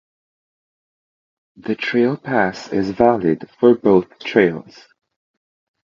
[1.57, 4.87] The trail pass is valid for both trails.